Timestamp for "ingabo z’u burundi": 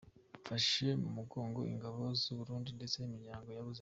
1.73-2.69